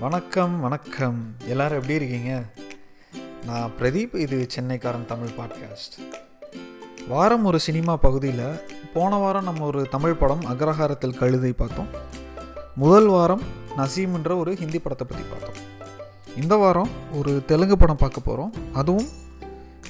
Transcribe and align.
வணக்கம் 0.00 0.60
வணக்கம். 0.60 1.34
எல்லாரும் 1.46 1.82
எப்படி 1.82 1.94
இருக்கீங்க? 1.94 2.42
நான் 3.46 3.70
பிரதீப் 3.80 4.16
இது 4.16 4.46
சென்னைக்காரன் 4.54 5.04
தமிழ் 5.04 5.28
பாட்காஸ்ட் 5.28 5.94
வாரம் 7.08 7.44
ஒரு 7.44 7.60
சினிமா 7.60 7.96
பகுதியில் 7.96 8.60
போன 8.94 9.16
வாரம் 9.16 9.44
நம்ம 9.44 9.64
ஒரு 9.64 9.86
தமிழ் 9.90 10.12
படம் 10.12 10.40
அக்ரஹாரத்தில் 10.40 11.18
கழுதை 11.18 11.52
பார்த்தோம். 11.52 11.86
முதல் 12.74 13.06
வாரம் 13.06 13.42
நசீம்ன்ற 13.76 14.38
ஒரு 14.38 14.54
ஹிந்தி 14.54 14.78
படத்தை 14.78 15.06
பற்றி 15.10 15.24
பார்த்தோம். 15.24 15.64
இந்த 16.36 16.56
வாரம் 16.56 16.88
ஒரு 17.12 17.44
தெலுங்கு 17.46 17.76
படம் 17.76 17.96
பார்க்க 17.96 18.20
போகிறோம் 18.20 18.52
அதுவும் 18.72 19.08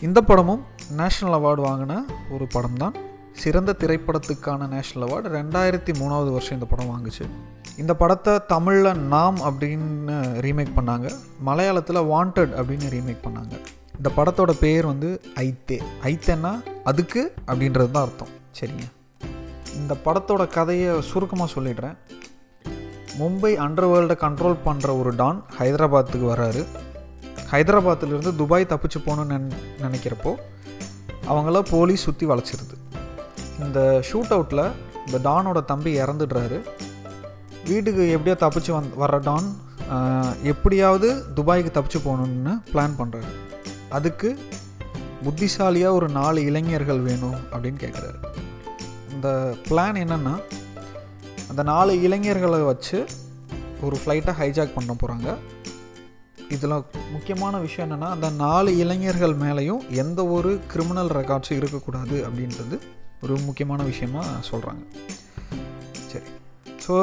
இந்த 0.01 0.21
படமும் 0.21 0.65
நேஷ்னல் 0.97 1.37
அவார்டு 1.39 1.65
வாங்கின 1.65 2.03
ஒரு 2.31 2.47
படம் 2.47 2.77
தான் 2.77 2.95
சிறந்த 3.43 3.77
திரைப்படத்துக்கான 3.79 4.67
நேஷ்னல் 4.75 5.05
அவார்டு 5.07 5.29
ரெண்டாயிரத்தி 5.39 5.93
மூணாவது 6.01 6.31
வருஷம் 6.31 6.57
இந்த 6.59 6.65
படம் 6.65 6.91
வாங்குச்சு. 6.93 7.25
இந்த 7.77 7.95
படத்தை 7.95 8.33
தமிழில் 8.47 8.97
நாம் 8.97 9.39
அப்படின்னு 9.41 10.15
ரீமேக் 10.47 10.77
பண்ணாங்க. 10.77 11.13
மலையாளத்தில் 11.47 12.01
வாண்டட் 12.13 12.53
அப்படின்னு 12.61 12.87
ரீமேக் 12.97 13.25
பண்ணாங்க. 13.27 13.55
இந்த 13.97 14.11
படத்தோட 14.17 14.51
பேர் 14.51 14.87
வந்து 14.87 15.21
ஐத்தே. 15.35 15.83
ஐத்தேன்னா 16.03 16.53
அதுக்கு 16.85 17.35
அப்படின்றது 17.47 17.91
தான் 17.91 18.05
அர்த்தம். 18.07 18.33
சரிங்க. 18.61 18.87
இந்த 19.75 19.97
படத்தோட 20.05 20.47
கதையை 20.47 21.01
சுருக்கமாக 21.01 21.61
சொல்லிடுறேன். 21.61 21.97
மும்பை 23.19 23.53
அண்டர் 23.67 23.91
வேர்ல்டை 23.93 24.17
கண்ட்ரோல் 24.25 24.57
பண்ணுற 24.65 24.99
ஒரு 24.99 25.15
டான் 25.15 25.45
ஹைதராபாத்துக்கு 25.59 26.27
வராரு. 26.35 26.65
ஹைதராபாத்திலிருந்து 27.53 28.37
துபாய் 28.37 28.67
தப்பிச்சு 28.69 28.99
போகணுன்னு 29.07 29.53
நினைக்கிறப்போ 29.83 30.35
அவங்கள 31.29 31.63
போலீஸ் 31.71 32.03
சுற்றி 32.03 32.27
வளைச்சிருது. 32.27 32.75
இந்த 33.65 34.03
ஷூட் 34.13 34.33
அவுட்டில் 34.33 34.73
இந்த 35.07 35.31
டானோட 35.31 35.65
தம்பி 35.65 36.01
இறந்துடுறாரு. 36.01 36.59
வீட்டுக்கு 37.65 38.11
எப்படியோ 38.11 38.37
தப்பிச்சு 38.41 38.73
வந் 38.73 38.91
வர்ற 38.99 39.19
டான் 39.21 39.57
எப்படியாவது 40.43 41.25
துபாய்க்கு 41.35 41.71
தப்பிச்சு 41.75 41.99
போகணுன்னு 42.05 42.53
பிளான் 42.73 42.97
பண்ணுறாரு 42.99 43.31
அதுக்கு 43.89 44.39
புத்திசாலியாக 45.25 45.95
ஒரு 45.95 46.09
நாலு 46.09 46.45
இளைஞர்கள் 46.45 47.01
வேணும் 47.01 47.39
அப்படின்னு 47.53 47.79
கேட்குறாரு 47.81 48.19
இந்த 49.13 49.55
பிளான் 49.69 50.01
என்னென்னா 50.05 50.35
அந்த 51.49 51.63
நாலு 51.63 52.03
இளைஞர்களை 52.03 52.61
வச்சு 52.61 53.07
ஒரு 53.81 53.97
ஃப்ளைட்டை 54.05 54.33
ஹைஜாக் 54.33 54.75
பண்ண 54.75 54.93
போகிறாங்க 54.93 55.37
இதில் 56.49 56.85
முக்கியமான 57.13 57.59
விஷயம் 57.59 57.91
என்னென்னா 57.91 58.09
அந்த 58.09 58.31
நாலு 58.31 58.79
இளைஞர்கள் 58.79 59.37
மேலேயும் 59.37 59.89
எந்த 59.91 60.27
ஒரு 60.27 60.61
கிரிமினல் 60.73 61.09
ரெக்கார்ட்ஸும் 61.09 61.57
இருக்கக்கூடாது 61.57 62.27
அப்படின்றது 62.27 62.79
ஒரு 63.23 63.35
முக்கியமான 63.47 63.83
விஷயமாக 63.91 64.41
சொல்கிறாங்க 64.51 64.83
சரி. 66.11 66.29
ஸோ 66.85 66.97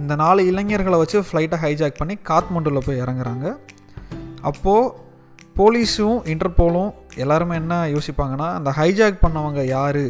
இந்த 0.00 0.12
நாலு 0.22 0.40
இளைஞர்களை 0.50 0.98
வச்சு 1.02 1.18
ஃப்ளைட்டை 1.28 1.58
ஹைஜாக் 1.64 2.00
பண்ணி 2.00 2.16
காத்மண்டுவில் 2.30 2.86
போய் 2.86 3.02
இறங்குறாங்க. 3.04 3.46
அப்போது 4.50 4.92
போலீஸும் 5.58 6.18
இன்டர்போலும் 6.32 6.90
எல்லாருமே 7.22 7.54
என்ன 7.62 7.76
யோசிப்பாங்கன்னா 7.94 8.48
அந்த 8.58 8.70
ஹைஜாக் 8.80 9.24
பண்ணவங்க 9.24 9.62
யார்? 9.76 10.04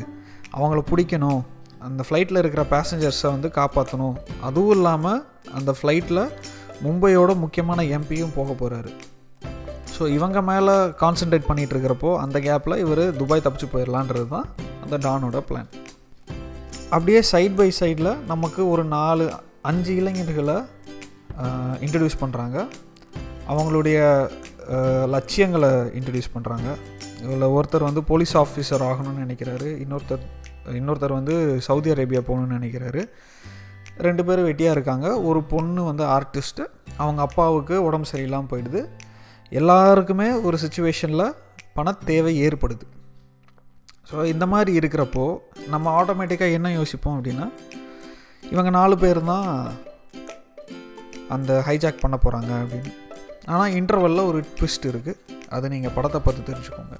அவங்கள 0.57 0.81
பிடிக்கணும். 0.91 1.41
அந்த 1.89 2.03
ஃப்ளைட்டில் 2.07 2.41
இருக்கிற 2.41 2.63
பேசஞ்சர்ஸை 2.73 3.29
வந்து 3.35 3.49
காப்பாற்றணும் 3.59 4.17
அதுவும் 4.49 4.75
இல்லாமல் 4.77 5.21
அந்த 5.59 5.71
ஃப்ளைட்டில் 5.79 6.23
மும்பையோட 6.85 7.31
முக்கியமான 7.45 7.81
எம்பியும் 7.97 8.35
போக 8.37 8.53
போகிறாரு 8.61 8.91
ஸோ 10.01 10.07
இவங்க 10.17 10.39
மேலே 10.49 10.75
கான்சென்ட்ரேட் 11.01 11.47
பண்ணிகிட்டு 11.47 11.75
இருக்கிறப்போ 11.75 12.11
அந்த 12.25 12.37
கேப்பில் 12.45 12.75
இவர் 12.83 13.03
துபாய் 13.19 13.43
தப்பிச்சு 13.47 13.67
போயிடலான்றது 13.73 14.29
தான் 14.35 14.47
அந்த 14.85 14.97
டானோட 15.07 15.41
பிளான் 15.49 15.69
அப்படியே 16.95 17.21
சைட் 17.31 17.57
பை 17.59 17.67
சைடில் 17.79 18.09
நமக்கு 18.31 18.61
ஒரு 18.75 18.85
நாலு 18.95 19.25
அஞ்சு 19.71 19.95
இளைஞர்களை 20.03 20.57
இன்ட்ரடியூஸ் 21.87 22.17
பண்ணுறாங்க 22.23 22.57
அவங்களுடைய 23.51 23.99
லட்சியங்களை 25.17 25.71
இன்ட்ரடியூஸ் 25.99 26.33
பண்ணுறாங்க 26.37 26.69
இதில் 27.25 27.47
ஒருத்தர் 27.57 27.87
வந்து 27.89 28.05
போலீஸ் 28.13 28.35
ஆஃபீஸர் 28.45 28.87
ஆகணும்னு 28.89 29.27
நினைக்கிறாரு. 29.27 29.69
இன்னொருத்தர் 29.85 30.25
இன்னொருத்தர் 30.81 31.17
வந்து 31.19 31.37
சவுதி 31.69 31.95
அரேபியா 31.97 32.25
போகணும்னு 32.31 32.59
நினைக்கிறாரு. 32.59 33.05
ரெண்டு 34.09 34.25
பேரும் 34.31 34.49
வெட்டியாக 34.51 34.77
இருக்காங்க. 34.79 35.07
ஒரு 35.29 35.43
பொண்ணு 35.55 35.85
வந்து 35.91 36.07
ஆர்டிஸ்ட்டு 36.17 36.67
அவங்க 37.03 37.21
அப்பாவுக்கு 37.29 37.77
உடம்பு 37.91 38.13
சரியில்லாமல் 38.15 38.53
போயிடுது. 38.55 38.83
எல்லாருக்குமே 39.59 40.27
ஒரு 40.47 40.57
சுச்சுவேஷனில் 40.63 41.37
பண 41.77 41.93
தேவை 42.11 42.33
ஏற்படுது. 42.47 42.87
ஸோ 44.09 44.25
இந்த 44.33 44.45
மாதிரி 44.53 44.73
இருக்கிறப்போ 44.81 45.25
நம்ம 45.75 45.87
ஆட்டோமேட்டிக்காக 46.01 46.57
என்ன 46.59 46.69
யோசிப்போம் 46.79 47.17
அப்படின்னா 47.19 47.47
இவங்க 48.53 48.71
நாலு 48.79 48.95
பேர் 49.03 49.21
தான் 49.33 49.49
அந்த 51.35 51.51
ஹைஜாக் 51.69 52.03
பண்ண 52.05 52.17
போகிறாங்க 52.23 52.53
அப்படின்னு. 52.63 52.93
ஆனால் 53.53 53.75
இன்டர்வெல்லில் 53.81 54.29
ஒரு 54.31 54.41
ட்விஸ்ட் 54.59 54.89
இருக்குது 54.93 55.21
அதை 55.57 55.67
நீங்கள் 55.75 55.95
படத்தை 55.97 56.21
பார்த்து 56.25 56.49
தெரிஞ்சுக்கோங்க. 56.51 56.97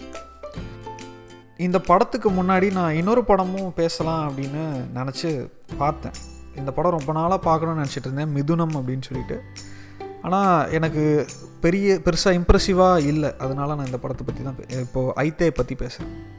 இந்த 1.67 1.79
படத்துக்கு 1.91 2.29
முன்னாடி 2.37 2.69
நான் 2.77 2.99
இன்னொரு 3.01 3.25
படமும் 3.31 3.73
பேசலாம் 3.81 4.23
அப்படின்னு 4.29 4.63
நினச்சி 4.99 5.31
பார்த்தேன். 5.83 6.17
இந்த 6.61 6.71
படம் 6.77 6.97
ரொம்ப 6.99 7.13
நாளாக 7.19 7.41
பார்க்கணும்னு 7.49 7.83
நினச்சிட்டு 7.83 8.09
இருந்தேன். 8.09 8.33
மிதுனம் 8.37 8.77
அப்படின்னு 8.79 9.07
சொல்லிட்டு. 9.09 9.37
ஆனால் 10.23 10.71
எனக்கு 10.71 11.27
பெரிய 11.61 12.01
பெருசாக 12.05 12.41
இம்ப்ரெசிவாக 12.41 13.07
இல்லை. 13.07 13.37
அதனால 13.39 13.75
நான் 13.75 13.85
இந்த 13.85 13.99
படத்தை 13.99 14.27
பற்றி 14.27 14.43
தான் 14.43 14.55
பே- 14.59 14.81
இப்போது 14.81 15.13
ஐத்தே 15.17 15.51
பற்றி 15.51 15.75
பேசுகிறேன் 15.75 16.39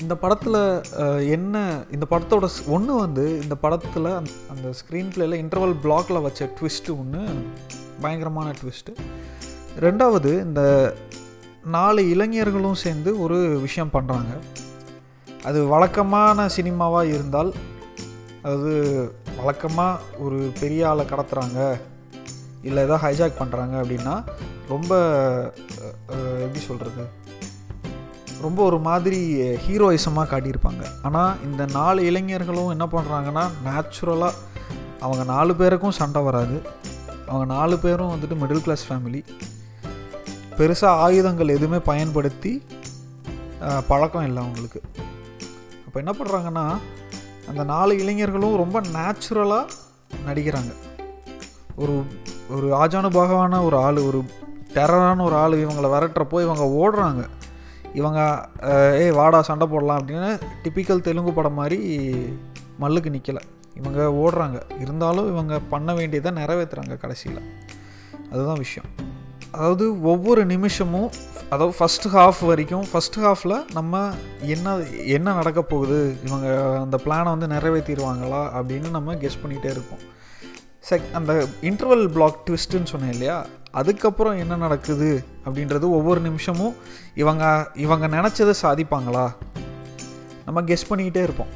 இந்த 0.00 0.16
படத்தில் 0.16 0.82
என்ன 1.30 1.82
இந்த 1.92 2.06
படத்தோட 2.10 2.48
ஒன்று 2.66 2.94
வந்து 2.94 3.42
இந்த 3.42 3.54
படத்தில் 3.54 4.04
அந்த 4.48 4.68
ஸ்க்ரீன் 4.70 5.10
பிளேயில் 5.14 5.44
இன்டர்வல் 5.44 5.76
பிளாக்ல 5.82 6.22
வச்ச 6.22 6.44
ட்விஸ்ட்டு 6.44 6.90
ஒன்று 6.90 7.24
பயங்கரமான 8.00 8.50
ட்விஸ்ட்டு 8.50 8.96
ரெண்டாவது 9.80 10.40
இந்த 10.40 10.94
நாலு 11.64 12.08
இளைஞர்களும் 12.08 12.74
சேர்ந்து 12.74 13.20
ஒரு 13.20 13.36
விஷயம் 13.60 13.90
பண்ணுறாங்க 13.92 14.38
அது 15.44 15.66
வழக்கமான 15.66 16.48
சினிமாவாக 16.48 17.06
இருந்தால் 17.06 17.54
அது 18.42 18.72
வழக்கமாக 19.36 20.00
ஒரு 20.18 20.50
பெரிய 20.60 20.88
ஆளை 20.88 21.04
கடத்துறாங்க. 21.04 21.80
இல்லை 22.68 22.80
ஏதோ 22.86 22.96
ஹைஜாக் 23.04 23.40
பண்ணுறாங்க 23.40 23.74
அப்படின்னா 23.82 24.14
ரொம்ப 24.72 24.92
எப்படி 26.44 26.60
சொல்கிறது 26.68 27.04
ரொம்ப 28.46 28.60
ஒரு 28.68 28.78
மாதிரி 28.88 29.18
ஹீரோயிசமாக 29.64 30.30
காட்டியிருப்பாங்க. 30.32 30.84
ஆனால் 31.06 31.32
இந்த 31.46 31.62
நாலு 31.78 32.00
இளைஞர்களும் 32.10 32.72
என்ன 32.74 32.86
பண்ணுறாங்கன்னா 32.94 33.44
நேச்சுரலாக 33.66 34.38
அவங்க 35.04 35.22
நாலு 35.32 35.52
பேருக்கும் 35.60 35.98
சண்டை 35.98 36.20
வராது. 36.28 36.56
அவங்க 37.28 37.46
நாலு 37.56 37.76
பேரும் 37.84 38.12
வந்துட்டு 38.14 38.38
மிடில் 38.42 38.64
கிளாஸ் 38.66 38.84
ஃபேமிலி 38.88 39.20
பெருசாக 40.58 41.02
ஆயுதங்கள் 41.04 41.54
எதுவுமே 41.56 41.80
பயன்படுத்தி 41.90 42.52
பழக்கம் 43.90 44.26
இல்லை 44.28 44.40
அவங்களுக்கு. 44.44 44.80
அப்போ 45.86 45.96
என்ன 46.02 46.12
பண்ணுறாங்கன்னா 46.18 46.66
அந்த 47.50 47.62
நாலு 47.74 47.92
இளைஞர்களும் 48.02 48.60
ரொம்ப 48.62 48.80
நேச்சுரலாக 48.96 49.72
நடிக்கிறாங்க. 50.28 50.72
ஒரு 51.82 51.94
ஒரு 52.56 52.68
ஆஜானுபாகவான 52.82 53.62
ஒரு 53.66 53.76
ஆள் 53.86 53.98
ஒரு 54.08 54.20
டெரரான 54.74 55.22
ஒரு 55.28 55.36
ஆள் 55.42 55.54
இவங்களை 55.64 55.88
விரட்டுறப்போ 55.94 56.38
இவங்க 56.46 56.64
ஓடுறாங்க. 56.80 57.22
இவங்க 57.98 58.20
ஏய் 59.02 59.14
வாடா 59.18 59.38
சண்டை 59.48 59.66
போடலாம் 59.66 60.00
அப்படின்னு 60.00 60.30
டிப்பிக்கல் 60.64 61.06
தெலுங்கு 61.06 61.32
படம் 61.32 61.58
மாதிரி 61.60 61.78
மல்லுக்கு 62.82 63.10
நிற்கலை 63.16 63.42
இவங்க 63.78 64.00
ஓடுறாங்க. 64.22 64.58
இருந்தாலும் 64.82 65.28
இவங்க 65.32 65.54
பண்ண 65.72 65.94
வேண்டியதை 65.94 66.30
நிறைவேற்றுறாங்க 66.40 66.96
கடைசியில். 67.04 67.42
அதுதான் 68.32 68.62
விஷயம். 68.64 68.88
அதாவது 69.50 69.84
ஒவ்வொரு 70.02 70.42
நிமிஷமும் 70.46 71.10
அதாவது 71.52 71.74
ஃபஸ்ட் 71.78 72.06
ஹாஃப் 72.14 72.40
வரைக்கும் 72.50 72.84
ஃபஸ்ட் 72.90 73.18
ஹாஃபில் 73.24 73.56
நம்ம 73.72 74.02
என்ன 74.54 74.76
என்ன 75.16 75.32
நடக்க 75.32 75.60
போகுது? 75.62 75.98
இவங்க 76.26 76.48
அந்த 76.80 76.96
பிளானை 77.04 77.30
வந்து 77.34 77.48
நிறைவேற்றிடுவாங்களா 77.54 78.42
அப்படின்னு 78.58 78.90
நம்ம 78.96 79.14
கெஸ் 79.14 79.40
பண்ணிகிட்டே 79.42 79.70
இருப்போம். 79.76 80.04
செக் 80.88 81.08
அந்த 81.18 81.32
இன்டர்வல் 81.68 82.04
பிளாக் 82.14 82.38
ட்விஸ்ட்டுன்னு 82.46 82.90
சொன்னேன் 82.92 83.12
இல்லையா? 83.14 83.38
அதுக்கப்புறம் 83.80 84.38
என்ன 84.42 84.54
நடக்குது 84.56 85.08
அப்படின்றது 85.46 85.86
ஒவ்வொரு 85.98 86.20
நிமிஷமும் 86.20 86.74
இவங்க 87.22 87.44
இவங்க 87.84 88.06
நினச்சதை 88.16 88.54
சாதிப்பாங்களா? 88.62 89.26
நம்ம 90.46 90.62
கெஸ் 90.70 90.88
பண்ணிக்கிட்டே 90.90 91.22
இருப்போம். 91.26 91.52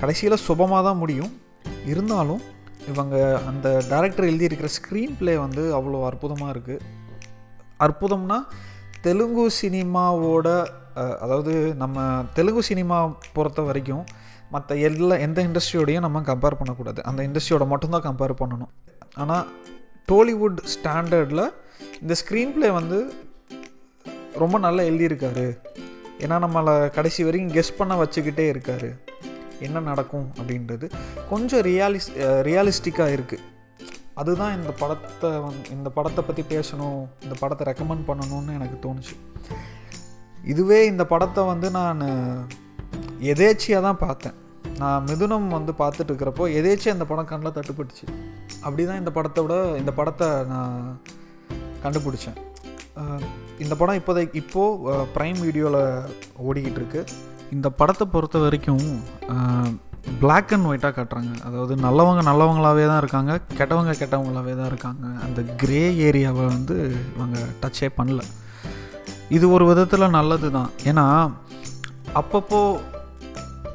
கடைசியில் 0.00 0.44
சுபமாக 0.46 0.82
தான் 0.88 1.00
முடியும். 1.02 1.32
இருந்தாலும் 1.92 2.42
இவங்க 2.92 3.16
அந்த 3.50 3.68
டேரக்டர் 3.90 4.28
எழுதியிருக்கிற 4.30 4.68
ஸ்க்ரீன் 4.78 5.14
ப்ளே 5.18 5.34
வந்து 5.44 5.62
அவ்வளோ 5.78 6.00
அற்புதமாக 6.08 6.52
இருக்குது 6.54 6.84
அற்புதம்னா 7.86 8.38
தெலுங்கு 9.06 9.46
சினிமாவோட 9.60 10.48
அதாவது 11.22 11.54
நம்ம 11.82 12.04
தெலுங்கு 12.36 12.62
சினிமா 12.62 12.98
பொறுத்த 13.36 13.62
வரைக்கும் 13.62 14.04
மற்ற 14.54 14.76
எல்லா 14.88 15.16
எந்த 15.26 15.38
இண்டஸ்ட்ரியோடையும் 15.48 16.04
நம்ம 16.06 16.22
கம்பேர் 16.32 16.58
பண்ணக்கூடாது. 16.60 17.00
அந்த 17.08 17.20
இண்டஸ்ட்ரியோட 17.28 17.64
மட்டும்தான் 17.72 18.06
கம்பேர் 18.08 18.40
பண்ணணும். 18.42 18.72
ஆனால் 19.22 19.46
டோலிவுட் 20.10 20.60
ஸ்டாண்டர்டில் 20.74 21.44
இந்த 22.02 22.14
ஸ்க்ரீன் 22.22 22.54
ப்ளே 22.56 22.70
வந்து 22.80 22.98
ரொம்ப 24.42 24.56
நல்லா 24.66 24.82
எழுதியிருக்காரு. 24.90 25.46
ஏன்னா 26.24 26.36
நம்மளை 26.44 26.74
கடைசி 26.96 27.20
வரைக்கும் 27.26 27.54
கெஸ் 27.56 27.78
பண்ண 27.78 27.94
வச்சுக்கிட்டே 28.02 28.46
இருக்காரு. 28.52 28.90
என்ன 29.66 29.82
நடக்கும் 29.90 30.26
அப்படின்றது 30.38 30.86
கொஞ்சம் 31.30 31.62
ரியாலிஸ் 31.68 32.08
ரியாலிஸ்டிக்காக 32.48 33.14
இருக்குது 33.16 33.44
அதுதான் 34.20 34.54
இந்த 34.58 34.70
படத்தை 34.80 35.30
வந் 35.44 35.56
இந்த 35.76 35.88
படத்தை 35.96 36.22
பற்றி 36.26 36.42
பேசணும் 36.52 37.00
இந்த 37.24 37.34
படத்தை 37.40 37.64
ரெக்கமெண்ட் 37.68 38.06
பண்ணணும்னு 38.10 38.56
எனக்கு 38.58 38.76
தோணுச்சு. 38.84 39.14
இதுவே 40.52 40.78
இந்த 40.92 41.04
படத்தை 41.12 41.42
வந்து 41.52 41.70
நான் 41.78 42.02
எதேச்சியாக 43.32 43.86
தான் 43.86 44.02
பார்த்தேன். 44.06 44.36
நான் 44.80 45.04
மிதுனம் 45.08 45.48
வந்து 45.56 45.72
பார்த்துட்டு 45.80 46.10
இருக்கிறப்போ 46.12 46.44
எதேச்சியாக 46.58 46.96
இந்த 46.96 47.06
படம் 47.10 47.28
கண்ணில் 47.30 47.56
தட்டுப்பட்டுச்சு. 47.58 48.06
அப்படி 48.64 48.82
தான் 48.88 49.00
இந்த 49.02 49.10
படத்தோட 49.18 49.54
இந்த 49.82 49.92
படத்தை 49.98 50.28
நான் 50.52 50.76
கண்டுபிடிச்சேன். 51.84 52.38
இந்த 53.64 53.74
படம் 53.80 53.98
இப்போதைக்கு 54.00 54.40
இப்போது 54.42 55.02
ப்ரைம் 55.14 55.38
வீடியோவில் 55.46 55.82
ஓடிக்கிட்டு 56.46 56.80
இருக்கு. 56.82 57.02
இந்த 57.56 57.68
படத்தை 57.80 58.04
பொறுத்த 58.14 58.38
வரைக்கும் 58.44 58.86
பிளாக் 60.22 60.52
அண்ட் 60.54 60.68
ஒயிட்டாக 60.70 60.92
காட்டுறாங்க. 60.96 61.32
அதாவது 61.48 61.72
நல்லவங்க 61.84 62.22
நல்லவங்களாகவே 62.28 62.84
தான் 62.90 63.00
இருக்காங்க 63.02 63.32
கெட்டவங்க 63.58 63.92
கெட்டவங்களாகவே 64.00 64.54
தான் 64.58 64.70
இருக்காங்க. 64.72 65.06
அந்த 65.26 65.40
கிரே 65.62 65.84
ஏரியாவை 66.08 66.44
வந்து 66.56 66.76
இவங்க 67.14 67.38
டச்சே 67.62 67.88
பண்ணல. 67.98 68.22
இது 69.36 69.46
ஒரு 69.56 69.64
விதத்தில் 69.70 70.14
நல்லது 70.18 70.50
தான் 70.58 70.70
ஏன்னா 70.90 71.06
அப்பப்போ 72.20 72.60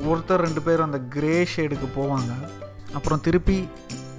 ஒருத்தர் 0.09 0.43
ரெண்டு 0.47 0.61
பேர் 0.61 0.85
அந்த 0.87 0.99
கிரே 1.15 1.35
ஷேடுக்கு 1.53 1.87
போவாங்க. 1.97 2.31
அப்புறம் 2.97 3.21
திருப்பி 3.27 3.57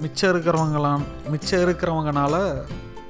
மிச்சம் 0.03 0.31
இருக்கிறவங்களாம் 0.33 1.03
மிச்சம் 1.33 1.63
இருக்கிறவங்கனால 1.65 2.35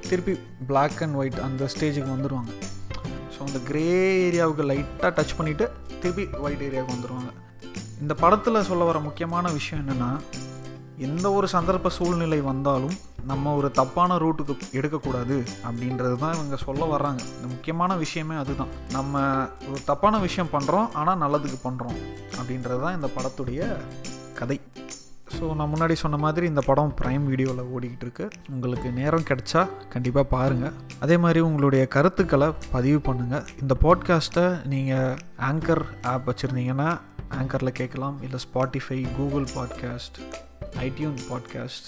திருப்பி 0.09 0.33
பிளாக் 0.69 0.99
அண்ட் 1.03 1.15
ஒயிட் 1.15 1.39
அந்த 1.47 1.69
ஸ்டேஜுக்கு 1.73 2.11
வந்துடுவாங்க 2.15 2.51
ஸோ 3.33 3.39
அந்த 3.47 3.59
கிரே 3.69 3.85
ஏரியாவுக்கு 4.27 4.63
லைட்டாக 4.71 5.11
டச் 5.17 5.37
பண்ணிவிட்டு 5.37 5.65
திருப்பி 6.01 6.25
ஒயிட் 6.45 6.65
ஏரியாவுக்கு 6.67 6.95
வந்துடுவாங்க 6.95 7.31
இந்த 8.01 8.13
படத்தில் 8.23 8.67
சொல்ல 8.69 8.83
வர 8.83 8.99
முக்கியமான 8.99 9.51
விஷயம் 9.51 9.81
என்னென்னா 9.83 10.09
எந்த 10.97 11.31
ஒரு 11.31 11.47
சந்தர்ப்ப 11.47 11.87
சூழ்நிலை 11.87 12.41
வந்தாலும் 12.41 12.95
நம்ம 13.25 13.55
ஒரு 13.55 13.71
தப்பான 13.71 14.17
ரூட்டுக்கு 14.17 14.55
எடுக்கக்கூடாது 14.71 15.43
அப்படின்றது 15.67 16.17
தான் 16.17 16.33
இவங்க 16.33 16.55
சொல்ல 16.55 16.85
வர்றாங்க. 16.85 17.21
இந்த 17.35 17.47
முக்கியமான 17.47 17.95
விஷயமே 17.95 18.35
அதுதான். 18.35 18.67
நம்ம 18.91 19.47
ஒரு 19.69 19.81
தப்பான 19.85 20.19
விஷயம் 20.19 20.51
பண்ணுறோம் 20.51 20.87
ஆனால் 20.93 21.17
நல்லதுக்கு 21.17 21.59
பண்ணுறோம் 21.63 21.97
அப்படின்றது 22.37 22.81
தான் 22.81 22.93
இந்த 22.93 23.09
படத்துடைய 23.15 23.77
கதை. 24.33 24.61
ஸோ 25.39 25.55
நான் 25.55 25.71
முன்னாடி 25.73 25.93
சொன்ன 25.93 26.17
மாதிரி 26.17 26.45
இந்த 26.45 26.61
படம் 26.61 26.93
ப்ரைம் 27.01 27.23
வீடியோவில் 27.23 27.69
ஓடிக்கிட்டு 27.75 28.01
இருக்கு. 28.01 28.27
உங்களுக்கு 28.49 28.91
நேரம் 28.91 29.27
கிடைச்சா 29.29 29.67
கண்டிப்பாக 29.89 30.27
பாருங்கள் 30.27 30.73
அதே 30.99 31.17
மாதிரி 31.17 31.39
உங்களுடைய 31.39 31.87
கருத்துக்களை 31.87 32.53
பதிவு 32.71 32.99
பண்ணுங்கள் 33.11 33.45
இந்த 33.61 33.75
பாட்காஸ்ட்டை 33.81 34.65
நீங்கள் 34.65 35.17
ஆங்கர் 35.39 35.83
ஆப் 36.01 36.29
வச்சுருந்தீங்கன்னா 36.29 36.99
ஆங்கரில் 37.29 37.71
கேட்கலாம். 37.71 38.21
இல்லை 38.21 38.39
Spotify 38.45 39.07
Google 39.17 39.47
podcast 39.55 40.19
iTunes 40.85 41.17
podcast. 41.29 41.87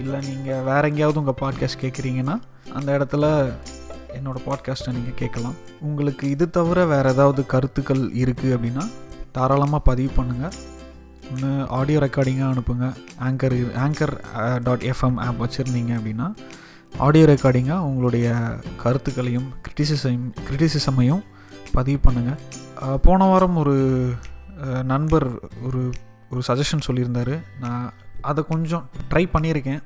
இல்லை 0.00 0.18
நீங்கள் 0.28 0.62
வேறு 0.62 0.88
எங்கேயாவது 0.88 1.20
உங்கள் 1.22 1.40
பாட்காஸ்ட் 1.42 1.82
கேட்குறீங்கன்னா 1.82 2.36
அந்த 2.74 2.88
இடத்துல 2.98 3.24
என்னோடய 4.18 4.46
பாட்காஸ்ட்டை 4.48 4.92
நீங்கள் 4.92 5.18
கேட்கலாம். 5.22 5.56
உங்களுக்கு 5.80 6.30
இது 6.30 6.50
தவிர 6.50 6.86
வேறு 6.86 7.12
ஏதாவது 7.14 7.46
கருத்துக்கள் 7.46 8.02
இருக்குது 8.22 8.54
அப்படின்னா 8.56 8.84
தாராளமாக 9.32 9.82
பதிவு 9.90 10.10
பண்ணுங்கள் 10.16 10.56
ஒன்று 11.32 11.50
ஆடியோ 11.78 11.98
ரெக்கார்டிங்காக 12.00 12.52
அனுப்புங்க. 12.54 12.86
Anchor 13.28 13.56
anchor 13.84 14.14
dot 14.62 14.86
FM 14.92 15.18
app 15.26 15.42
வச்சுருந்தீங்க 15.44 15.92
அப்படின்னா 15.98 16.28
ஆடியோ 16.98 17.24
ரெக்கார்டிங்காக 17.26 17.86
உங்களுடைய 17.88 18.26
கருத்துக்களையும் 18.82 19.48
கிரிட்டிசிசையும் 19.64 20.28
கிரிட்டிசிசமையும் 20.48 21.22
பதிவு 21.72 21.98
பண்ணுங்கள் 22.06 23.00
போன 23.00 23.26
வாரம் 23.26 23.56
ஒரு 23.56 23.74
நண்பர் 24.84 25.26
ஒரு 25.62 25.80
ஒரு 26.30 26.40
சஜஷன் 26.48 26.86
சொல்லியிருந்தார். 26.88 27.34
நான் 27.64 27.86
அதை 28.30 28.40
கொஞ்சம் 28.52 28.84
ட்ரை 29.10 29.24
பண்ணியிருக்கேன். 29.34 29.82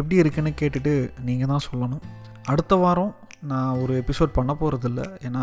எப்படி 0.00 0.16
இருக்குன்னு 0.22 0.52
கேட்டுட்டு 0.60 0.92
நீங்கள் 1.28 1.50
தான் 1.52 1.66
சொல்லணும். 1.68 2.04
அடுத்த 2.52 2.74
வாரம் 2.82 3.12
நான் 3.50 3.78
ஒரு 3.82 3.92
எபிசோட் 4.02 4.36
பண்ண 4.36 4.52
போகிறதில்ல 4.60 5.02
ஏன்னா 5.26 5.42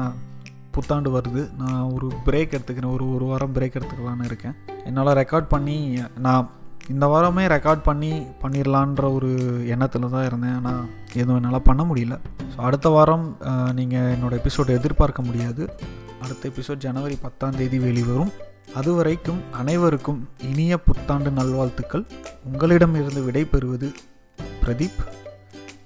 புத்தாண்டு 0.75 1.09
வருது. 1.15 1.41
நான் 1.61 1.89
ஒரு 1.95 2.07
பிரேக் 2.25 2.55
எடுத்துக்கிறேன். 2.55 2.93
ஒரு 2.95 3.05
ஒரு 3.15 3.25
வாரம் 3.31 3.53
பிரேக் 3.57 3.77
எடுத்துக்கலான்னு 3.79 4.29
இருக்கேன். 4.31 4.55
என்னால் 4.87 5.17
ரெக்கார்ட் 5.21 5.47
பண்ணி 5.53 5.77
நான் 6.25 6.49
இந்த 6.93 7.05
வாரமே 7.13 7.43
ரெக்கார்ட் 7.53 7.81
பண்ணி 7.87 8.11
பண்ணிடலான்ற 8.43 9.05
ஒரு 9.17 9.29
எண்ணத்தில் 9.73 10.13
தான் 10.15 10.27
இருந்தேன். 10.29 10.55
ஆனால் 10.59 10.83
எதுவும் 11.21 11.37
என்னால் 11.39 11.67
பண்ண 11.69 11.83
முடியல. 11.89 12.15
ஸோ 12.53 12.57
அடுத்த 12.67 12.89
வாரம் 12.97 13.25
நீங்கள் 13.79 14.11
என்னோடய 14.15 14.41
எபிசோடை 14.41 14.77
எதிர்பார்க்க 14.79 15.29
முடியாது. 15.29 15.63
அடுத்த 16.23 16.43
எபிசோட் 16.51 16.85
ஜனவரி 16.85 17.17
பத்தாம் 17.25 17.57
தேதி 17.59 17.79
வெளிவரும். 17.87 18.31
அதுவரைக்கும் 18.75 19.41
அனைவருக்கும் 19.51 20.29
இனிய 20.37 20.81
புத்தாண்டு 20.81 21.31
நல்வாழ்த்துக்கள். 21.31 22.05
உங்களிடமிருந்து 22.43 23.21
விடைபெறுவது 23.21 23.93
பிரதீப். 24.63 24.99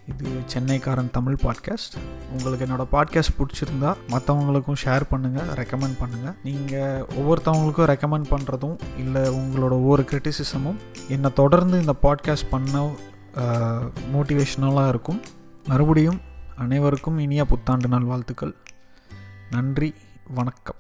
இது 0.08 0.30
சென்னைக்காரன் 0.54 1.12
தமிழ் 1.12 1.38
பாட்காஸ்ட். 1.44 1.96
உங்களுக்கு 2.32 2.66
என்னோடய 2.66 2.88
பாட்காஸ்ட் 2.92 3.36
பிடிச்சிருந்தா 3.38 3.96
மற்றவங்களுக்கும் 4.10 4.80
ஷேர் 4.86 5.02
பண்ணுங்கள் 5.12 5.50
ரெக்கமெண்ட் 5.60 5.98
பண்ணுங்கள் 6.02 6.36
நீங்கள் 6.44 7.06
ஒவ்வொருத்தவங்களுக்கும் 7.20 7.90
ரெக்கமெண்ட் 7.94 8.32
பண்ணுறதும் 8.34 8.78
இல்லை 8.98 9.22
உங்களோட 9.22 9.72
ஒவ்வொரு 9.72 10.04
கிரிட்டிசிசமும் 10.04 10.76
என்னை 11.08 11.34
தொடர்ந்து 11.34 11.80
இந்த 11.80 11.96
பாட்காஸ்ட் 12.02 12.50
பண்ண 12.50 12.92
மோட்டிவேஷ்னலாக 14.14 14.88
இருக்கும். 14.88 15.22
மறுபடியும் 15.68 16.22
அனைவருக்கும் 16.56 17.18
இனிய 17.18 17.46
புத்தாண்டு 17.46 17.88
நல்வாழ்த்துக்கள். 17.88 18.56
நன்றி 19.52 19.94
வணக்கம். 20.28 20.76